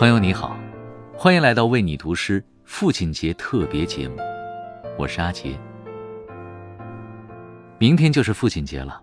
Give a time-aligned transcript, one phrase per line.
[0.00, 0.56] 朋友你好，
[1.14, 4.16] 欢迎来到为你读诗父亲节特别节目，
[4.96, 5.60] 我是阿杰。
[7.76, 9.02] 明天就是父亲节了，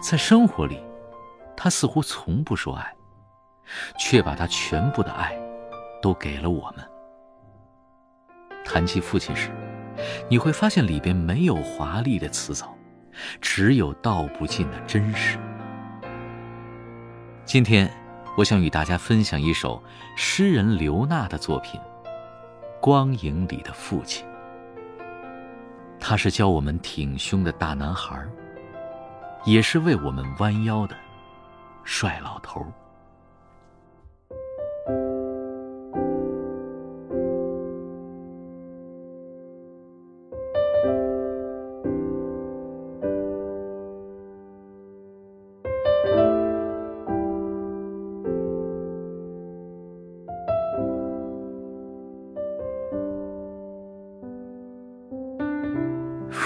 [0.00, 0.82] 在生活里，
[1.54, 2.90] 他似乎从不说爱，
[3.98, 5.38] 却把他全部的爱
[6.00, 6.82] 都给了我们。
[8.64, 9.50] 谈起父亲时，
[10.30, 12.74] 你会发现里边没有华丽的辞藻，
[13.42, 15.38] 只有道不尽的真实。
[17.44, 17.99] 今天。
[18.36, 19.82] 我想与大家分享一首
[20.16, 21.80] 诗人刘娜的作品
[22.80, 24.26] 《光影里的父亲》。
[25.98, 28.24] 他是教我们挺胸的大男孩，
[29.44, 30.96] 也是为我们弯腰的
[31.84, 32.64] 帅老头。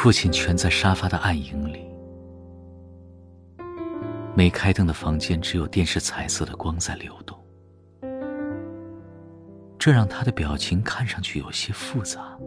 [0.04, 1.90] 父亲蜷在沙发的暗影里，
[4.34, 7.38] 没开灯的房间只有电视彩色的光在流动，
[9.78, 12.38] 这让他的表情看上去有些复杂。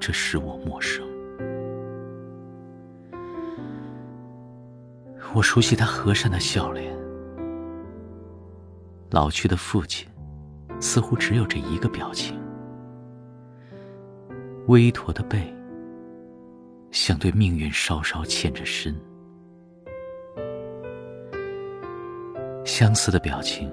[0.00, 1.06] 这使我陌生，
[5.34, 6.96] 我熟悉他和善的笑脸。
[9.10, 10.08] 老去的父亲，
[10.80, 12.40] 似乎只有这一个表情。
[14.68, 15.42] 微驼的背，
[16.90, 18.94] 像对命运稍稍欠着身。
[22.66, 23.72] 相似的表情，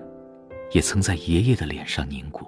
[0.71, 2.45] 也曾在爷爷的脸上凝固，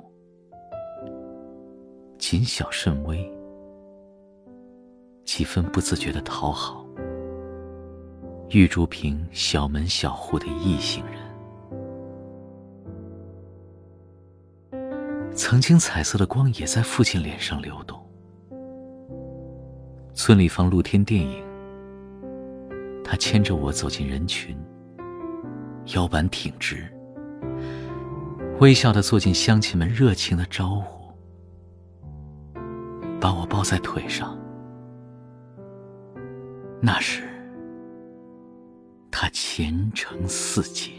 [2.18, 3.30] 谨小慎微，
[5.26, 6.86] 几分不自觉的讨好，
[8.52, 11.18] 玉竹坪小门小户的异性人。
[15.36, 17.97] 曾经彩色的光也在父亲脸上流动。
[20.18, 21.44] 村里放露天电影，
[23.04, 24.58] 他牵着我走进人群，
[25.94, 26.92] 腰板挺直，
[28.60, 31.14] 微笑的坐进乡亲们热情的招呼，
[33.22, 34.36] 把我抱在腿上。
[36.82, 37.22] 那时，
[39.12, 40.97] 他前程似锦。